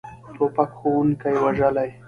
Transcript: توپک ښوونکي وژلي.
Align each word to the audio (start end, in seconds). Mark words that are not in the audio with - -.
توپک 0.35 0.69
ښوونکي 0.79 1.33
وژلي. 1.43 1.89